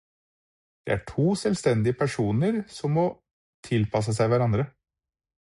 Det 0.85 0.93
er 0.93 1.03
to 1.15 1.25
selvstendige 1.41 1.93
personer 1.99 2.57
som 2.79 2.97
må 3.01 3.05
tilpasse 3.69 4.19
seg 4.23 4.35
hverandre. 4.35 4.69